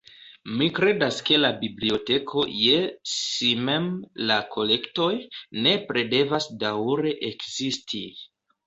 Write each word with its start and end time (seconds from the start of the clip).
Mi 0.59 0.67
kredas 0.77 1.19
ke 1.27 1.37
la 1.41 1.51
biblioteko 1.59 2.45
je 2.63 2.79
si 3.11 3.51
mem, 3.69 3.87
la 4.33 4.41
kolektoj, 4.57 5.13
nepre 5.69 6.09
devas 6.19 6.53
daŭre 6.67 7.19
ekzisti. 7.33 8.05